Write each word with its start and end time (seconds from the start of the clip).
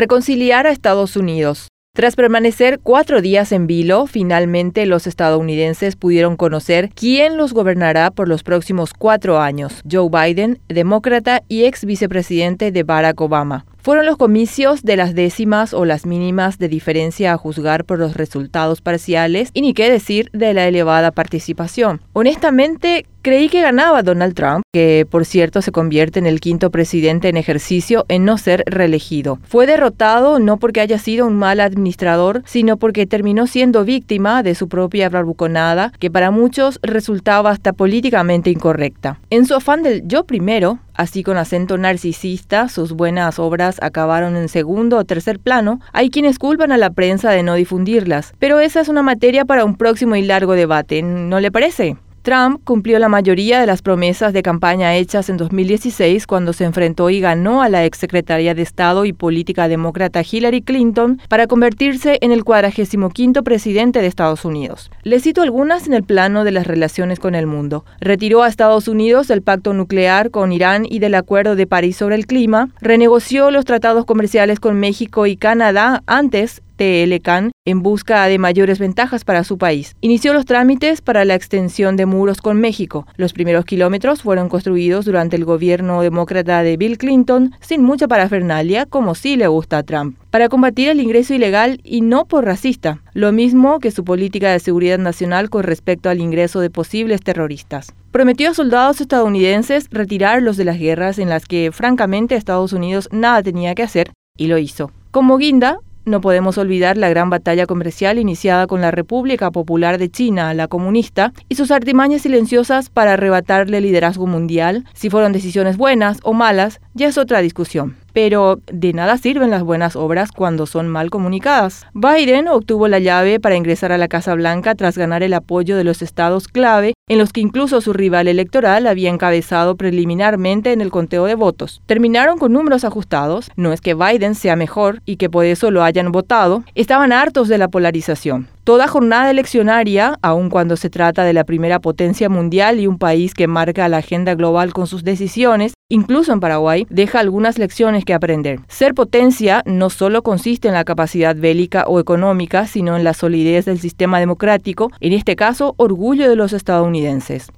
reconciliar 0.00 0.66
a 0.66 0.70
Estados 0.70 1.14
Unidos. 1.14 1.68
Tras 1.92 2.16
permanecer 2.16 2.80
cuatro 2.82 3.20
días 3.20 3.52
en 3.52 3.66
vilo, 3.66 4.06
finalmente 4.06 4.86
los 4.86 5.06
estadounidenses 5.06 5.94
pudieron 5.94 6.36
conocer 6.36 6.88
quién 6.94 7.36
los 7.36 7.52
gobernará 7.52 8.10
por 8.10 8.26
los 8.26 8.42
próximos 8.42 8.94
cuatro 8.96 9.40
años. 9.40 9.82
Joe 9.90 10.08
Biden, 10.08 10.60
demócrata 10.68 11.42
y 11.48 11.64
ex 11.64 11.84
vicepresidente 11.84 12.72
de 12.72 12.82
Barack 12.82 13.20
Obama. 13.20 13.66
Fueron 13.82 14.04
los 14.04 14.18
comicios 14.18 14.82
de 14.82 14.96
las 14.96 15.14
décimas 15.14 15.72
o 15.72 15.86
las 15.86 16.04
mínimas 16.04 16.58
de 16.58 16.68
diferencia 16.68 17.32
a 17.32 17.38
juzgar 17.38 17.86
por 17.86 17.98
los 17.98 18.14
resultados 18.14 18.82
parciales 18.82 19.50
y 19.54 19.62
ni 19.62 19.72
qué 19.72 19.90
decir 19.90 20.28
de 20.32 20.52
la 20.52 20.68
elevada 20.68 21.12
participación. 21.12 22.02
Honestamente, 22.12 23.06
creí 23.22 23.48
que 23.48 23.62
ganaba 23.62 24.02
Donald 24.02 24.34
Trump, 24.34 24.62
que 24.72 25.06
por 25.10 25.24
cierto 25.24 25.62
se 25.62 25.72
convierte 25.72 26.18
en 26.18 26.26
el 26.26 26.40
quinto 26.40 26.70
presidente 26.70 27.30
en 27.30 27.38
ejercicio 27.38 28.04
en 28.08 28.26
no 28.26 28.36
ser 28.36 28.64
reelegido. 28.66 29.38
Fue 29.44 29.66
derrotado 29.66 30.38
no 30.38 30.58
porque 30.58 30.80
haya 30.80 30.98
sido 30.98 31.26
un 31.26 31.36
mal 31.36 31.60
administrador, 31.60 32.42
sino 32.44 32.76
porque 32.76 33.06
terminó 33.06 33.46
siendo 33.46 33.84
víctima 33.84 34.42
de 34.42 34.54
su 34.54 34.68
propia 34.68 35.08
bravuconada, 35.08 35.92
que 35.98 36.10
para 36.10 36.30
muchos 36.30 36.78
resultaba 36.82 37.50
hasta 37.50 37.72
políticamente 37.72 38.50
incorrecta. 38.50 39.18
En 39.30 39.46
su 39.46 39.54
afán 39.54 39.82
del 39.82 40.06
yo 40.06 40.24
primero, 40.24 40.80
Así 41.00 41.22
con 41.22 41.38
acento 41.38 41.78
narcisista, 41.78 42.68
sus 42.68 42.92
buenas 42.92 43.38
obras 43.38 43.78
acabaron 43.80 44.36
en 44.36 44.50
segundo 44.50 44.98
o 44.98 45.04
tercer 45.06 45.38
plano. 45.38 45.80
Hay 45.94 46.10
quienes 46.10 46.38
culpan 46.38 46.72
a 46.72 46.76
la 46.76 46.90
prensa 46.90 47.30
de 47.30 47.42
no 47.42 47.54
difundirlas, 47.54 48.34
pero 48.38 48.60
esa 48.60 48.82
es 48.82 48.88
una 48.88 49.00
materia 49.00 49.46
para 49.46 49.64
un 49.64 49.76
próximo 49.76 50.14
y 50.14 50.20
largo 50.20 50.52
debate, 50.52 51.00
¿no 51.00 51.40
le 51.40 51.50
parece? 51.50 51.96
Trump 52.22 52.60
cumplió 52.64 52.98
la 52.98 53.08
mayoría 53.08 53.60
de 53.60 53.66
las 53.66 53.80
promesas 53.80 54.32
de 54.32 54.42
campaña 54.42 54.94
hechas 54.94 55.30
en 55.30 55.38
2016 55.38 56.26
cuando 56.26 56.52
se 56.52 56.64
enfrentó 56.64 57.08
y 57.08 57.20
ganó 57.20 57.62
a 57.62 57.68
la 57.68 57.84
exsecretaria 57.84 58.54
de 58.54 58.62
Estado 58.62 59.06
y 59.06 59.12
política 59.12 59.68
demócrata 59.68 60.22
Hillary 60.22 60.60
Clinton 60.60 61.20
para 61.28 61.46
convertirse 61.46 62.18
en 62.20 62.32
el 62.32 62.44
45 62.44 63.42
presidente 63.42 64.00
de 64.00 64.06
Estados 64.06 64.44
Unidos. 64.44 64.90
Le 65.02 65.20
cito 65.20 65.40
algunas 65.42 65.86
en 65.86 65.94
el 65.94 66.04
plano 66.04 66.44
de 66.44 66.52
las 66.52 66.66
relaciones 66.66 67.18
con 67.18 67.34
el 67.34 67.46
mundo. 67.46 67.84
Retiró 68.00 68.42
a 68.42 68.48
Estados 68.48 68.88
Unidos 68.88 69.28
del 69.28 69.42
pacto 69.42 69.72
nuclear 69.72 70.30
con 70.30 70.52
Irán 70.52 70.84
y 70.88 70.98
del 70.98 71.14
Acuerdo 71.14 71.56
de 71.56 71.66
París 71.66 71.96
sobre 71.96 72.16
el 72.16 72.26
clima, 72.26 72.68
renegoció 72.80 73.50
los 73.50 73.64
tratados 73.64 74.04
comerciales 74.04 74.60
con 74.60 74.78
México 74.78 75.26
y 75.26 75.36
Canadá 75.36 76.02
antes 76.06 76.62
TLCAN 76.76 77.50
en 77.70 77.82
busca 77.82 78.26
de 78.26 78.38
mayores 78.38 78.78
ventajas 78.78 79.24
para 79.24 79.44
su 79.44 79.58
país. 79.58 79.96
Inició 80.00 80.34
los 80.34 80.44
trámites 80.44 81.00
para 81.00 81.24
la 81.24 81.34
extensión 81.34 81.96
de 81.96 82.06
muros 82.06 82.40
con 82.40 82.60
México. 82.60 83.06
Los 83.16 83.32
primeros 83.32 83.64
kilómetros 83.64 84.22
fueron 84.22 84.48
construidos 84.48 85.04
durante 85.04 85.36
el 85.36 85.44
gobierno 85.44 86.02
demócrata 86.02 86.62
de 86.62 86.76
Bill 86.76 86.98
Clinton 86.98 87.52
sin 87.60 87.82
mucha 87.82 88.08
parafernalia, 88.08 88.86
como 88.86 89.14
sí 89.14 89.36
le 89.36 89.46
gusta 89.46 89.78
a 89.78 89.82
Trump 89.82 90.16
para 90.30 90.48
combatir 90.48 90.88
el 90.88 91.00
ingreso 91.00 91.34
ilegal 91.34 91.80
y 91.84 92.00
no 92.00 92.24
por 92.24 92.44
racista, 92.44 93.02
lo 93.12 93.32
mismo 93.32 93.80
que 93.80 93.90
su 93.90 94.04
política 94.04 94.52
de 94.52 94.60
seguridad 94.60 94.98
nacional 94.98 95.50
con 95.50 95.64
respecto 95.64 96.08
al 96.08 96.20
ingreso 96.20 96.60
de 96.60 96.70
posibles 96.70 97.20
terroristas. 97.22 97.92
Prometió 98.12 98.50
a 98.50 98.54
soldados 98.54 99.00
estadounidenses 99.00 99.88
retirarlos 99.90 100.56
de 100.56 100.64
las 100.64 100.78
guerras 100.78 101.18
en 101.18 101.28
las 101.28 101.46
que 101.46 101.70
francamente 101.72 102.36
Estados 102.36 102.72
Unidos 102.72 103.08
nada 103.12 103.42
tenía 103.42 103.74
que 103.74 103.82
hacer 103.82 104.12
y 104.36 104.46
lo 104.46 104.58
hizo. 104.58 104.90
Como 105.10 105.36
guinda, 105.36 105.78
no 106.04 106.20
podemos 106.20 106.58
olvidar 106.58 106.96
la 106.96 107.08
gran 107.08 107.30
batalla 107.30 107.66
comercial 107.66 108.18
iniciada 108.18 108.66
con 108.66 108.80
la 108.80 108.90
República 108.90 109.50
Popular 109.50 109.98
de 109.98 110.10
China, 110.10 110.54
la 110.54 110.68
comunista, 110.68 111.32
y 111.48 111.54
sus 111.54 111.70
artimañas 111.70 112.22
silenciosas 112.22 112.90
para 112.90 113.14
arrebatarle 113.14 113.78
el 113.78 113.84
liderazgo 113.84 114.26
mundial. 114.26 114.84
Si 114.94 115.10
fueron 115.10 115.32
decisiones 115.32 115.76
buenas 115.76 116.18
o 116.22 116.32
malas, 116.32 116.80
ya 116.94 117.08
es 117.08 117.18
otra 117.18 117.40
discusión 117.40 117.96
pero 118.12 118.60
de 118.66 118.92
nada 118.92 119.16
sirven 119.18 119.50
las 119.50 119.62
buenas 119.62 119.96
obras 119.96 120.32
cuando 120.32 120.66
son 120.66 120.88
mal 120.88 121.10
comunicadas. 121.10 121.86
Biden 121.94 122.48
obtuvo 122.48 122.88
la 122.88 122.98
llave 122.98 123.40
para 123.40 123.56
ingresar 123.56 123.92
a 123.92 123.98
la 123.98 124.08
Casa 124.08 124.34
Blanca 124.34 124.74
tras 124.74 124.98
ganar 124.98 125.22
el 125.22 125.34
apoyo 125.34 125.76
de 125.76 125.84
los 125.84 126.02
estados 126.02 126.48
clave 126.48 126.94
en 127.10 127.18
los 127.18 127.32
que 127.32 127.40
incluso 127.40 127.80
su 127.80 127.92
rival 127.92 128.28
electoral 128.28 128.86
había 128.86 129.10
encabezado 129.10 129.74
preliminarmente 129.74 130.72
en 130.72 130.80
el 130.80 130.92
conteo 130.92 131.24
de 131.24 131.34
votos. 131.34 131.82
Terminaron 131.86 132.38
con 132.38 132.52
números 132.52 132.84
ajustados, 132.84 133.50
no 133.56 133.72
es 133.72 133.80
que 133.80 133.94
Biden 133.94 134.36
sea 134.36 134.54
mejor 134.54 135.02
y 135.04 135.16
que 135.16 135.28
por 135.28 135.44
eso 135.44 135.72
lo 135.72 135.82
hayan 135.82 136.12
votado, 136.12 136.62
estaban 136.76 137.12
hartos 137.12 137.48
de 137.48 137.58
la 137.58 137.66
polarización. 137.66 138.46
Toda 138.62 138.86
jornada 138.86 139.28
eleccionaria, 139.30 140.18
aun 140.22 140.50
cuando 140.50 140.76
se 140.76 140.90
trata 140.90 141.24
de 141.24 141.32
la 141.32 141.42
primera 141.42 141.80
potencia 141.80 142.28
mundial 142.28 142.78
y 142.78 142.86
un 142.86 142.98
país 142.98 143.34
que 143.34 143.48
marca 143.48 143.88
la 143.88 143.96
agenda 143.96 144.36
global 144.36 144.72
con 144.72 144.86
sus 144.86 145.02
decisiones, 145.02 145.72
incluso 145.88 146.32
en 146.32 146.38
Paraguay, 146.38 146.86
deja 146.90 147.18
algunas 147.18 147.58
lecciones 147.58 148.04
que 148.04 148.14
aprender. 148.14 148.60
Ser 148.68 148.94
potencia 148.94 149.62
no 149.66 149.90
solo 149.90 150.22
consiste 150.22 150.68
en 150.68 150.74
la 150.74 150.84
capacidad 150.84 151.34
bélica 151.34 151.86
o 151.88 151.98
económica, 151.98 152.68
sino 152.68 152.96
en 152.96 153.02
la 153.02 153.14
solidez 153.14 153.64
del 153.64 153.80
sistema 153.80 154.20
democrático, 154.20 154.92
en 155.00 155.14
este 155.14 155.34
caso, 155.34 155.74
orgullo 155.76 156.28
de 156.28 156.36
los 156.36 156.52
estadounidenses. 156.52 156.99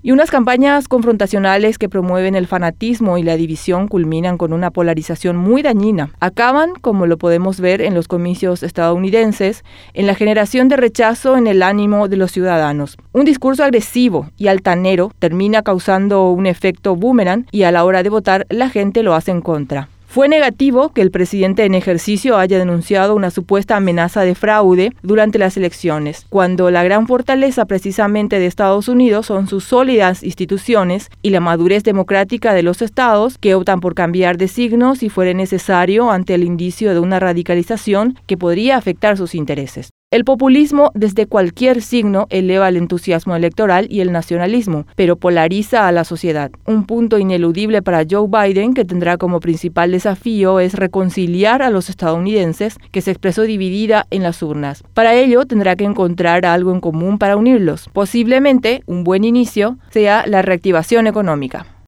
Y 0.03 0.13
unas 0.13 0.31
campañas 0.31 0.89
confrontacionales 0.89 1.79
que 1.79 1.89
promueven 1.89 2.35
el 2.35 2.47
fanatismo 2.47 3.19
y 3.19 3.23
la 3.23 3.37
división 3.37 3.89
culminan 3.89 4.39
con 4.39 4.53
una 4.53 4.71
polarización 4.71 5.37
muy 5.37 5.63
dañina. 5.63 6.11
Acaban, 6.21 6.73
como 6.81 7.07
lo 7.07 7.19
podemos 7.19 7.61
ver 7.61 7.81
en 7.81 7.95
los 7.95 8.09
comicios 8.09 8.63
estadounidenses, 8.63 9.65
en 9.95 10.07
la 10.07 10.15
generación 10.15 10.69
de 10.69 10.77
rechazo 10.77 11.37
en 11.37 11.47
el 11.47 11.63
ánimo 11.63 12.09
de 12.09 12.17
los 12.17 12.33
ciudadanos. 12.33 12.97
Un 13.13 13.25
discurso 13.25 13.65
agresivo 13.65 14.31
y 14.37 14.49
altanero 14.49 15.13
termina 15.19 15.63
causando 15.63 16.31
un 16.31 16.47
efecto 16.47 16.97
boomerang 16.97 17.47
y 17.51 17.65
a 17.65 17.73
la 17.73 17.85
hora 17.85 18.03
de 18.03 18.11
votar 18.11 18.47
la 18.49 18.69
gente 18.69 19.03
lo 19.03 19.15
hace 19.15 19.31
en 19.31 19.41
contra. 19.41 19.89
Fue 20.13 20.29
negativo 20.29 20.91
que 20.91 21.01
el 21.01 21.11
presidente 21.11 21.65
en 21.65 21.75
ejercicio 21.75 22.37
haya 22.37 22.59
denunciado 22.59 23.17
una 23.17 23.31
supuesta 23.31 23.77
amenaza 23.77 24.21
de 24.21 24.35
fraude 24.35 24.93
durante 25.03 25.39
las 25.39 25.57
elecciones, 25.57 26.27
cuando 26.29 26.71
la 26.71 26.85
gran 26.85 27.07
fortaleza 27.07 27.65
precisamente 27.65 28.39
de 28.39 28.45
Estados 28.45 28.89
Unidos 28.89 29.25
son 29.25 29.47
sus 29.47 29.65
sólidas 29.65 30.23
instituciones 30.23 31.09
y 31.23 31.31
la 31.31 31.41
madurez 31.41 31.83
democrática 31.83 32.53
de 32.53 32.63
los 32.63 32.83
estados 32.83 33.39
que 33.39 33.55
optan 33.55 33.81
por 33.81 33.95
cambiar 33.95 34.37
de 34.37 34.49
signo 34.49 34.97
si 34.97 35.09
fuere 35.09 35.33
necesario 35.33 36.11
ante 36.11 36.35
el 36.35 36.45
indicio 36.45 36.93
de 36.93 37.01
una 37.01 37.19
radicalización 37.19 38.19
que 38.27 38.37
podría 38.37 38.77
afectar 38.77 39.17
sus 39.17 39.35
intereses. 39.35 39.93
El 40.13 40.27
populismo 40.27 40.91
desde 40.93 41.25
cualquier 41.25 41.81
signo 41.81 42.27
eleva 42.29 42.69
el 42.69 42.77
entusiasmo 42.77 43.35
electoral 43.35 43.87
y 43.89 44.01
el 44.01 44.13
nacionalismo, 44.13 44.87
pero 44.95 45.17
polariza 45.17 45.89
a 45.89 45.93
la 45.93 46.05
sociedad. 46.05 46.51
Un 46.67 46.85
punto 46.85 47.17
ineludible 47.17 47.81
para 47.81 48.05
Joe 48.09 48.29
Biden 48.29 48.75
que 48.75 48.85
tendrá 48.85 49.17
como 49.17 49.41
principal 49.41 49.91
desafío 49.91 50.61
es 50.61 50.75
reconciliar 50.75 51.63
a 51.63 51.71
los 51.71 51.89
estadounidenses 51.89 52.77
que 52.91 53.01
se 53.01 53.11
expresó 53.11 53.41
dividida 53.45 54.07
en 54.11 54.23
las 54.23 54.43
urnas. 54.43 54.85
Para 54.93 55.15
ello 55.15 55.47
tendrá 55.47 55.77
que 55.77 55.85
encontrar 55.85 56.45
algo 56.45 56.75
en 56.75 56.81
común 56.81 57.17
para 57.17 57.39
unirlos. 57.39 57.89
Posiblemente 57.95 58.83
un 58.85 59.05
buen 59.05 59.25
inicio 59.25 59.79
sea 59.89 60.27
la 60.27 60.43
reactivación 60.43 61.07
económica. 61.07 61.73